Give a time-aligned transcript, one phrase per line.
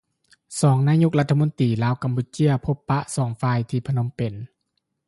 [0.61, 4.33] ສອງນາຍົກລັດຖະມົນຕີ ລາວກຳປູເຈຍ ພົບປະສອງຝ່າຍ ທີ່ ພະນົມເປັນ